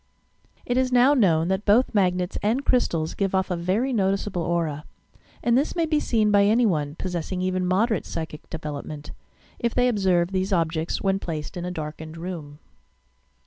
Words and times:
It 0.65 0.77
is 0.77 0.91
now 0.91 1.13
known 1.13 1.47
that 1.49 1.63
both 1.63 1.93
magnets 1.93 2.35
and 2.41 2.65
crystals 2.65 3.13
give 3.13 3.35
off 3.35 3.51
a, 3.51 3.55
very 3.55 3.93
noticeable 3.93 4.41
aura, 4.41 4.83
and 5.43 5.55
this 5.55 5.75
may 5.75 5.85
be 5.85 5.99
seen 5.99 6.31
by 6.31 6.45
any 6.45 6.65
one, 6.65 6.95
possessing 6.95 7.39
even 7.43 7.67
moderate 7.67 8.07
psychic 8.07 8.49
development, 8.49 9.11
if 9.59 9.75
they 9.75 9.87
observe 9.87 10.31
these 10.31 10.51
objects 10.51 11.03
when 11.03 11.19
placed 11.19 11.55
in 11.55 11.65
a 11.65 11.69
darkened 11.71 12.17
room. 12.17 12.57